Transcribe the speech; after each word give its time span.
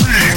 Yeah. 0.00 0.31